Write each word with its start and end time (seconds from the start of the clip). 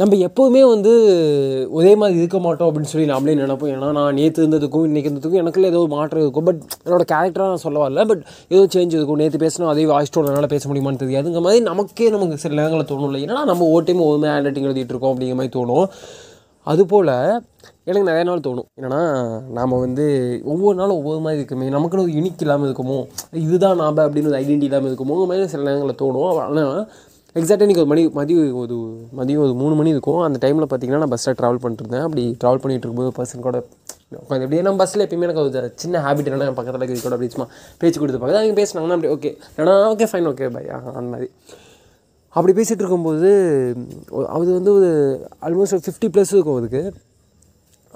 நம்ம 0.00 0.16
எப்போவுமே 0.26 0.60
வந்து 0.72 0.92
ஒரே 1.78 1.90
மாதிரி 2.00 2.18
இருக்க 2.18 2.38
மாட்டோம் 2.44 2.68
அப்படின்னு 2.68 2.90
சொல்லி 2.92 3.06
நாமளே 3.10 3.32
நினைப்போம். 3.40 3.72
ஏன்னா 3.74 3.88
நான் 3.96 4.14
நேற்று 4.18 4.40
இருந்ததுக்கும் 4.44 4.86
இன்றைக்கி 4.88 5.08
இருந்ததுக்கும் 5.10 5.40
எனக்குள்ள 5.40 5.68
ஏதோ 5.72 5.80
ஒரு 5.82 5.90
மாற்றம் 5.94 6.22
இருக்கும். 6.22 6.46
பட் 6.48 6.60
என்னோடய 6.84 7.06
கேரக்டராக 7.12 7.48
நான் 7.52 7.62
சொல்ல 7.64 7.82
வரல 7.82 8.04
பட் 8.10 8.22
ஏதோ 8.54 8.62
சேஞ்ச் 8.74 8.96
இருக்கும். 8.96 9.20
நேற்று 9.22 9.40
பேசினா 9.44 9.68
அதே 9.72 9.84
வாய்ஸ் 9.92 10.12
டோன் 10.14 10.30
என்னால் 10.30 10.52
பேச 10.54 10.68
முடியுமான்னு 10.70 11.02
தெரியாதுங்க 11.04 11.42
மாதிரி 11.46 11.60
நமக்கே 11.68 12.08
நமக்கு 12.14 12.38
சில 12.44 12.56
நேரங்களில் 12.60 12.90
தோணும் 12.92 13.08
இல்லை 13.10 13.20
ஏன்னா 13.26 13.44
நம்ம 13.50 13.68
ஒரு 13.74 13.84
டைம் 13.84 14.02
ஒவ்வொரு 14.06 14.32
ஹேண்ட் 14.32 14.48
ரைட்டிங் 14.48 14.68
எழுதிட்டு 14.70 14.94
இருக்கோம் 14.94 15.12
அப்படிங்கிற 15.12 15.38
மாதிரி 15.42 15.54
தோணும். 15.58 15.86
அதுபோல் 16.66 17.12
எனக்கு 17.90 18.08
நிறைய 18.10 18.24
நாள் 18.30 18.44
தோணும். 18.48 18.68
என்னென்னா 18.78 19.02
நாம் 19.58 19.78
வந்து 19.84 20.04
ஒவ்வொரு 20.52 20.76
நாளும் 20.80 20.98
ஒவ்வொரு 21.00 21.22
மாதிரி 21.24 21.40
இருக்குமே. 21.40 21.68
நமக்குன்னு 21.76 22.06
ஒரு 22.08 22.16
யூனிக் 22.18 22.44
இல்லாமல் 22.46 22.68
இருக்குமோ? 22.68 22.98
இதுதான் 23.46 23.80
நாம் 23.84 24.04
அப்படின்னு 24.08 24.30
ஒரு 24.32 24.40
ஐடென்டி 24.42 24.68
இல்லாமல் 24.70 24.90
இருக்குமோ 24.90 25.16
மாதிரி 25.30 25.52
சில 25.54 25.64
நேரங்களில் 25.68 26.02
தோணும். 26.02 26.28
ஆனால் 26.44 26.76
எக்ஸாக்டாக 27.38 27.64
இன்றைக்கி 27.66 27.82
ஒரு 27.82 27.90
மணி 27.90 28.02
மதியம் 28.16 28.56
ஒரு 28.62 28.74
மதியம் 29.18 29.42
ஒரு 29.44 29.52
மூணு 29.60 29.74
மணி 29.78 29.90
இருக்கும். 29.94 30.18
அந்த 30.24 30.38
டைமில் 30.42 30.66
பார்த்தீங்கன்னா 30.70 30.98
நான் 31.02 31.12
பஸ்ஸில் 31.12 31.36
ட்ராவல் 31.38 31.60
பண்ணிட்டு 31.62 31.84
இருந்தேன். 31.84 32.02
அப்படி 32.06 32.22
ட்ராவல் 32.40 32.60
பண்ணிகிட்டு 32.62 32.84
இருக்கும்போது 32.86 33.12
பர்சன் 33.18 33.44
கூட 33.46 33.58
உட்காந்து 34.22 34.44
எப்படியே 34.46 34.64
நம்ம 34.66 34.78
பஸ்ஸில் 34.80 35.02
எப்பயுமே 35.04 35.26
எனக்கு 35.26 35.42
ஒரு 35.42 35.70
சின்ன 35.82 36.02
ஹேபிட் 36.06 36.28
என்னன்னா 36.30 36.48
என் 36.50 36.58
பக்கத்தில் 36.58 36.82
இருக்கிறது 36.82 37.04
கூட 37.04 37.16
அப்படி 37.16 37.28
சும்மா 37.34 37.46
பேச்சு 37.80 38.00
கொடுத்து 38.00 38.18
பார்க்குறது. 38.22 38.40
அவங்க 38.40 38.56
பேசினாங்கன்னா 38.60 38.96
அப்படி 38.96 39.12
ஓகே 39.14 39.30
ஏன்னா 39.60 39.76
ஓகே 39.92 40.08
ஃபைன் 40.12 40.28
ஓகே 40.32 40.48
பை 40.56 40.62
அந்த 40.98 41.08
மாதிரி. 41.12 41.28
அப்படி 42.36 42.54
பேசிகிட்டு 42.58 42.84
இருக்கும்போது 42.84 43.30
அது 44.34 44.50
வந்து 44.58 44.72
ஒரு 44.78 44.90
ஆல்மோஸ்ட் 45.46 45.76
ஒரு 45.78 45.84
ஃபிஃப்டி 45.86 46.10
ப்ளஸ் 46.16 46.34
இருக்கும் 46.36 46.58
அதுக்கு. 46.60 46.82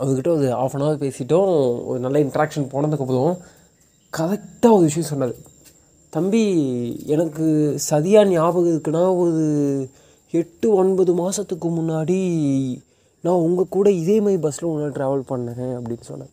அதுக்கிட்ட 0.01 0.33
ஒரு 0.37 0.49
ஆஃப் 0.63 0.77
அன் 0.79 0.87
ஹவர் 0.87 1.03
பேசிட்டோம். 1.05 1.53
ஒரு 1.91 1.99
நல்ல 2.07 2.16
இன்ட்ராக்ஷன் 2.27 2.71
போனதுக்கப்புறம் 2.73 3.37
கரெக்டாக 4.21 4.77
ஒரு 4.79 4.87
விஷயம் 4.89 5.11
சொன்னார். 5.13 5.37
தம்பி 6.16 6.43
எனக்கு 7.15 7.47
சரியாக 7.91 8.29
ஞாபகம் 8.29 8.70
இருக்குன்னா 8.70 9.16
ஒரு 9.23 9.43
எட்டு 10.30 10.66
ஒன்பது 10.74 11.12
மாதத்துக்கு 11.15 11.69
முன்னாடி 11.69 12.20
நான் 13.24 13.43
உங்கள் 13.47 13.73
கூட 13.74 13.91
இதே 13.91 14.21
மாதிரி 14.21 14.38
பஸ்ஸில் 14.45 14.69
ஒன்று 14.69 14.88
ட்ராவல் 14.97 15.23
பண்ணேன் 15.33 15.74
அப்படின்னு 15.79 16.07
சொன்னேன். 16.10 16.32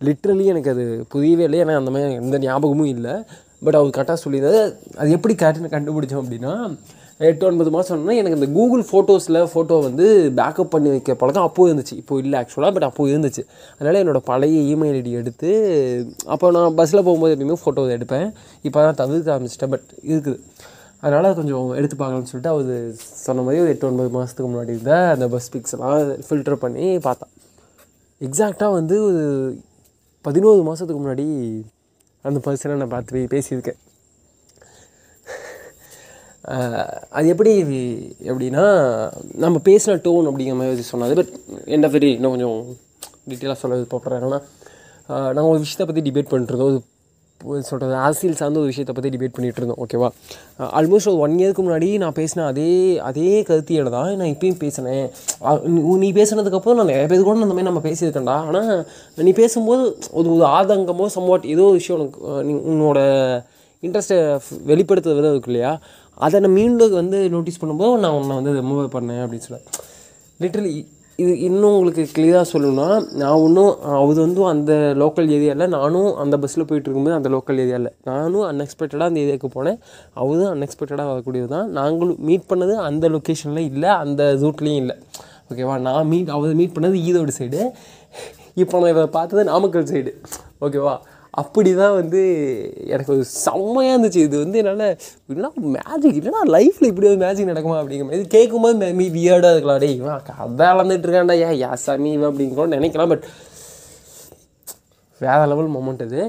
லிட்ரலி 0.00 0.44
எனக்கு 0.44 0.70
அது 0.70 0.84
புரியவே 1.08 1.44
இல்லை. 1.44 1.58
ஏன்னா 1.60 1.76
அந்த 1.76 1.90
மாதிரி 1.90 2.14
எந்த 2.14 2.38
ஞாபகமும் 2.38 2.92
இல்லை. 2.96 3.14
பட் 3.64 3.74
அவர் 3.74 3.96
கரெக்டாக 3.96 4.16
சொல்லியிருந்தாரு. 4.24 4.62
அது 4.96 5.10
எப்படி 5.10 5.34
கரெக்டாக 5.34 5.72
கண்டுபிடிச்சோம் 5.74 6.22
அப்படின்னா 6.22 6.54
எட்டு 7.28 7.44
ஒன்பது 7.48 7.70
மாதம்னா 7.74 8.14
எனக்கு 8.20 8.38
அந்த 8.38 8.48
கூகுள் 8.56 8.82
ஃபோட்டோஸில் 8.90 9.38
ஃபோட்டோ 9.52 9.76
வந்து 9.86 10.04
பேக்கப் 10.38 10.70
பண்ணி 10.74 10.88
வைக்க 10.92 11.14
பழக்கம் 11.22 11.46
அப்போது 11.48 11.68
இருந்துச்சு. 11.70 11.96
இப்போ 12.02 12.14
இல்லை 12.22 12.36
ஆக்சுவலாக 12.40 12.72
பட் 12.76 12.86
அப்போது 12.88 13.10
இருந்துச்சு. 13.12 13.42
அதனால் 13.78 13.98
என்னோடய 14.02 14.24
பழைய 14.30 14.60
இமெயில் 14.74 14.96
ஐடி 15.00 15.12
எடுத்து 15.20 15.50
அப்போ 16.34 16.50
நான் 16.56 16.76
பஸ்ஸில் 16.78 17.04
போகும்போது 17.08 17.34
எப்பயுமே 17.34 17.58
ஃபோட்டோ 17.64 17.84
எடுப்பேன். 17.96 18.28
இப்போ 18.68 18.78
தான் 18.86 18.98
தவிர்க்க 19.02 19.34
ஆரம்பிச்சிட்டேன் 19.34 19.72
பட் 19.74 19.86
இருக்குது. 20.12 20.38
அதனால் 21.04 21.36
கொஞ்சம் 21.40 21.68
எடுத்து 21.78 21.96
பார்க்கலாம்னு 22.00 22.30
சொல்லிட்டு 22.32 22.52
அவர் 22.54 22.72
சொன்ன 23.26 23.44
மாதிரி 23.46 23.62
ஒரு 23.62 23.70
எட்டு 23.74 23.88
ஒன்பது 23.90 24.10
மாதத்துக்கு 24.16 24.50
முன்னாடி 24.50 24.74
இருந்த 24.76 24.96
அந்த 25.14 25.28
பஸ் 25.36 25.50
பிக்ஸ்லாம் 25.54 26.10
ஃபில்டர் 26.26 26.62
பண்ணி 26.64 26.88
பார்த்தேன். 27.06 27.32
எக்ஸாக்டாக 28.26 28.72
வந்து 28.78 28.96
ஒரு 29.06 29.22
பதினோரு 30.26 30.60
மாதத்துக்கு 30.68 31.00
முன்னாடி 31.04 31.26
அந்த 32.28 32.38
பர்சனை 32.44 32.74
நான் 32.82 32.94
பார்த்து 32.96 33.22
பேசியிருக்கேன். 33.32 33.80
அது 37.16 37.26
எப்படி 37.32 37.52
எப்படின்னா 38.30 38.64
நம்ம 39.44 39.56
பேசின 39.68 39.98
டோன் 40.06 40.28
அப்படிங்கிற 40.30 40.56
மாதிரி 40.60 40.86
சொன்னது 40.92 41.18
பட் 41.18 41.34
எந்த 41.76 41.88
வெரி 41.96 42.10
இன்னும் 42.16 42.34
கொஞ்சம் 42.34 42.56
டீட்டெயிலாக 43.28 43.58
சொல்ல 43.60 43.84
போகிறேன் 43.92 44.18
என்னன்னா 44.20 44.40
நாங்கள் 45.36 45.52
ஒரு 45.52 45.60
விஷயத்தை 45.64 45.86
பற்றி 45.88 46.02
டிபேட் 46.08 46.32
பண்ணிட்டுருந்தோம். 46.32 46.82
ஒரு 47.40 47.60
சொல்கிறது 47.68 47.94
அரசியல் 48.06 48.36
சார்ந்த 48.40 48.60
ஒரு 48.60 48.70
விஷயத்தை 48.72 48.94
பற்றி 48.96 49.10
டிபேட் 49.14 49.34
பண்ணிகிட்டு 49.36 49.60
இருந்தோம் 49.60 49.80
ஓகேவா 49.84 50.08
ஆல்மோஸ்ட் 50.78 51.10
ஒரு 51.12 51.22
ஒன் 51.24 51.34
இயருக்கு 51.40 51.62
முன்னாடி 51.66 51.88
நான் 52.02 52.16
பேசின 52.18 52.44
அதே 52.50 52.68
அதே 53.08 53.30
கருத்தியில் 53.48 53.94
தான் 53.96 54.10
நான் 54.20 54.32
இப்பயும் 54.34 54.60
பேசினேன். 54.64 55.06
நீ 56.02 56.10
பேசுனதுக்கப்புறம் 56.20 56.78
நான் 56.80 56.90
நிறைய 56.92 57.08
பேர் 57.12 57.24
கூட 57.28 57.36
அந்த 57.38 57.56
மாதிரி 57.56 57.70
நம்ம 57.70 57.82
பேசியிருக்கேன்டா. 57.88 58.36
ஆனால் 58.48 58.70
நீ 59.28 59.32
பேசும்போது 59.42 59.82
ஒரு 60.18 60.28
ஒரு 60.36 60.46
ஆதங்கமோ 60.58 61.08
சம்வாட் 61.16 61.50
ஏதோ 61.54 61.66
ஒரு 61.70 61.80
விஷயம் 61.80 61.98
உனக்கு 62.00 62.20
நீ 62.48 62.54
உன்னோட 62.72 63.00
இன்ட்ரெஸ்ட்டை 63.82 64.18
வெளிப்படுத்துறது 64.70 65.18
விதம் 65.20 65.34
இருக்கு 65.34 65.50
இல்லையா? 65.52 65.70
அதை 66.24 66.40
நான் 66.44 66.56
மீண்டும் 66.60 66.98
வந்து 67.02 67.18
நோட்டீஸ் 67.34 67.60
பண்ணும்போது 67.60 68.00
நான் 68.02 68.16
உன்னை 68.18 68.34
வந்து 68.40 68.52
ரிமூவ் 68.58 68.82
பண்ணேன் 68.96 69.22
அப்படின்னு 69.24 69.46
சொல்ல. 69.46 69.60
லிட்ரலி 70.42 70.74
இது 71.18 71.32
இன்னும் 71.46 71.74
உங்களுக்கு 71.76 72.02
கிளியராக 72.14 72.46
சொல்லணும்னா 72.52 72.86
நான் 73.20 73.40
ஒன்றும் 73.46 73.72
அவர் 73.98 74.20
வந்து 74.24 74.44
அந்த 74.52 74.72
லோக்கல் 75.02 75.28
ஏரியாவில் 75.36 75.72
நானும் 75.74 76.10
அந்த 76.22 76.34
பஸ்ஸில் 76.42 76.66
போயிட்டு 76.68 76.86
இருக்கும்போது 76.88 77.16
அந்த 77.18 77.28
லோக்கல் 77.34 77.60
ஏரியாவில் 77.64 77.90
நானும் 78.10 78.46
அன்எக்ஸ்பெக்டடாக 78.50 79.10
அந்த 79.10 79.20
ஏரியாவுக்கு 79.24 79.50
போனேன். 79.56 79.78
அவரும் 80.20 80.52
அன்எக்ஸ்பெக்டடாக 80.54 81.06
வரக்கூடியது 81.12 81.48
தான். 81.54 81.68
நாங்களும் 81.78 82.18
மீட் 82.28 82.48
பண்ணது 82.52 82.74
அந்த 82.88 83.08
லொக்கேஷனில் 83.14 83.68
இல்லை 83.70 83.90
அந்த 84.04 84.22
ரூட்லேயும் 84.44 84.82
இல்லை. 84.84 84.96
ஓகேவா 85.50 85.76
நான் 85.88 86.08
மீட் 86.12 86.30
அவர் 86.36 86.58
மீட் 86.60 86.74
பண்ணது 86.76 86.98
ஈரோடு 87.08 87.34
சைடு 87.38 87.60
இப்போ 88.62 88.80
நான் 88.80 88.92
இவரை 88.94 89.08
பார்த்தது 89.18 89.44
நாமக்கல் 89.52 89.90
சைடு 89.92 90.10
ஓகேவா 90.66 90.94
அப்படி 91.40 91.70
தான் 91.74 91.94
வந்து 91.98 92.22
எனக்கு 92.94 93.12
ஒரு 93.14 93.24
செம்மையாக 93.24 93.94
இருந்துச்சு. 93.96 94.20
இது 94.28 94.36
வந்து 94.42 94.58
என்னால் 94.58 94.98
இல்லைனா 95.30 95.50
மேஜிக் 95.76 96.18
இல்லைனா 96.20 96.40
லைஃப்பில் 96.54 96.90
இப்படி 96.90 97.08
ஒரு 97.12 97.20
மேஜிக் 97.22 97.48
நடக்குமா? 97.50 97.76
அப்படிங்கிற 97.82 98.06
மாதிரி. 98.08 98.26
கேட்கும்போது 98.36 98.86
மேபி 98.86 99.06
வியர்டாக 99.16 99.54
இருக்கலாம். 99.54 99.78
டே 99.78 99.90
இவன் 99.94 100.22
கதை 100.30 100.66
அளந்துட்டுருக்காண்டா 100.72 101.36
ஏன் 101.46 101.56
யா 101.62 101.72
சாமி 101.84 102.10
இவன் 102.12 102.30
அப்படிங்கிற 102.32 102.68
நினைக்கலாம். 102.76 103.12
பட் 103.14 103.24
வேறு 105.18 105.46
லெவல் 105.52 105.74
மொமெண்ட் 105.76 106.04
இது. 106.08 106.22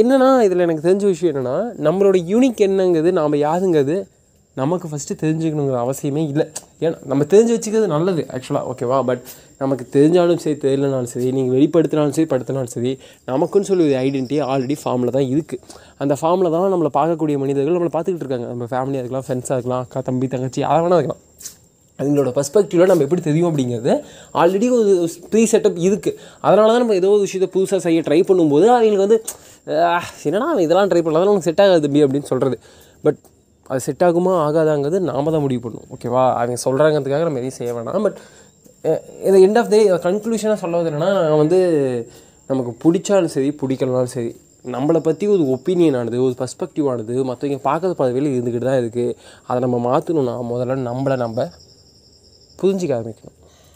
என்னென்னா 0.00 0.30
இதில் 0.46 0.64
எனக்கு 0.66 0.86
தெரிஞ்ச 0.88 1.04
விஷயம் 1.12 1.34
என்னென்னா 1.34 1.56
நம்மளோட 1.86 2.16
யூனிக் 2.32 2.64
என்னங்கிறது 2.68 3.10
நாம் 3.18 3.42
யாருங்கிறது 3.48 3.96
நமக்கு 4.60 4.86
ஃபஸ்ட்டு 4.90 5.14
தெரிஞ்சுக்கணுங்கிற 5.22 5.78
அவசியமே 5.84 6.22
இல்லை. 6.32 6.46
ஏன்னா 6.84 6.96
நம்ம 7.10 7.22
தெரிஞ்சு 7.32 7.52
வச்சுக்கிறது 7.56 7.88
நல்லது 7.94 8.22
ஆக்சுவலாக 8.36 8.70
ஓகேவா 8.72 8.98
பட் 9.10 9.22
நமக்கு 9.62 9.84
தெரிஞ்சாலும் 9.96 10.40
சரி 10.44 10.56
தெரியலனாலும் 10.64 11.10
சரி 11.14 11.28
நீங்கள் 11.38 11.54
வெளிப்படுத்தினாலும் 11.58 12.16
சரி 12.18 12.28
படுத்தினாலும் 12.32 12.72
சரி 12.76 12.92
நமக்குன்னு 13.30 13.68
சொல்லி 13.70 13.84
ஒரு 13.88 13.96
ஐடென்டிட்டி 14.04 14.38
ஆல்ரெடி 14.50 14.76
ஃபார்மில் 14.82 15.14
தான் 15.16 15.28
இருக்குது 15.34 15.62
அந்த 16.04 16.16
ஃபார்மில் 16.20 16.52
தான் 16.56 16.72
நம்மளை 16.74 16.92
பார்க்கக்கூடிய 16.98 17.38
மனிதர்கள் 17.44 17.76
நம்மளை 17.78 17.92
பார்த்துக்கிட்டு 17.96 18.26
இருக்காங்க. 18.26 18.48
நம்ம 18.54 18.68
ஃபேமிலியாக 18.72 19.02
இருக்கலாம் 19.04 19.26
ஃப்ரெண்ட்ஸாக 19.28 19.56
இருக்கலாம் 19.58 19.82
அக்கா 19.86 20.02
தம்பி 20.10 20.28
தங்கச்சி 20.34 20.62
அதை 20.72 20.80
வேணா 20.84 20.98
இருக்கலாம். 21.00 21.22
அவங்களோட 21.98 22.30
பர்ஸ்பெக்டிவில் 22.36 22.90
நம்ம 22.90 23.04
எப்படி 23.06 23.22
தெரியும் 23.28 23.48
அப்படிங்கிறது 23.50 23.94
ஆல்ரெடி 24.40 24.66
ஒரு 24.76 24.90
ப்ரீ 25.30 25.42
செட்டப் 25.52 25.78
இருக்குது 25.86 26.18
அதனால 26.46 26.66
தான் 26.72 26.82
நம்ம 26.82 26.96
ஏதோ 27.00 27.08
ஒரு 27.14 27.22
விஷயத்தை 27.26 27.48
புதுசாக 27.54 27.80
செய்ய 27.86 28.02
ட்ரை 28.08 28.18
பண்ணும்போது 28.28 28.66
அவங்களுக்கு 28.74 29.06
வந்து 29.06 29.18
என்னடா 30.28 30.50
இதெல்லாம் 30.66 30.90
ட்ரை 30.92 31.02
பண்ணலாம் 31.06 31.28
நமக்கு 31.30 31.48
செட் 31.48 31.62
ஆகாது 31.64 31.82
தம்பி 31.86 32.04
அப்படின்னு 32.06 32.30
சொல்கிறது 32.32 32.58
பட் 33.04 33.18
அது 33.70 33.80
செட் 33.86 34.04
ஆகுமா 34.08 34.32
ஆகாதாங்கிறது 34.46 34.98
நாம் 35.10 35.32
தான் 35.34 35.44
முடிவு 35.46 35.62
பண்ணணும். 35.64 35.88
ஓகேவா 35.94 36.24
அவங்க 36.40 36.58
சொல்கிறாங்கிறதுக்காக 36.66 37.26
நம்ம 37.28 37.40
எதையும் 37.42 37.58
செய்ய 37.60 37.72
வேணாம். 37.78 38.02
பட் 38.06 38.18
இந்த 39.28 39.36
எண்ட் 39.46 39.60
ஆஃப் 39.60 39.70
டே 39.74 39.80
கன்க்ளூஷனாக 40.08 40.58
சொல்லுவது 40.64 40.90
என்னென்னா 40.90 41.12
வந்து 41.42 41.58
நமக்கு 42.50 42.72
பிடிச்சாலும் 42.84 43.34
சரி 43.36 43.48
பிடிக்கலனாலும் 43.62 44.14
சரி 44.16 44.30
நம்மளை 44.74 45.00
பற்றி 45.08 45.24
ஒரு 45.32 45.42
ஒப்பீனியன் 45.54 45.96
ஆனது 45.98 46.18
ஒரு 46.26 46.34
பர்ஸ்பெக்டிவ் 46.42 46.86
ஆனது 46.92 47.14
மற்றவங்க 47.30 47.60
பார்க்கறது 47.68 47.94
பதவியில் 48.00 48.34
இருந்துக்கிட்டு 48.34 48.68
தான் 48.70 48.80
இருக்குது 48.82 49.16
அதை 49.48 49.58
நம்ம 49.64 49.78
மாற்றணும்னா 49.88 50.36
முதல்ல 50.52 50.78
நம்மளை 50.90 51.16
நம்ம 51.24 51.48
புரிஞ்சிக்க 52.60 52.92
ஆரம்பிக்கணும். 52.98 53.37